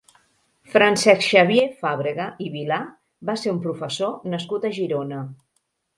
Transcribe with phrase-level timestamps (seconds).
[0.75, 2.81] Francesc Xavier Fàbrega i Vilà
[3.31, 5.21] va ser un professor nascut a Girona.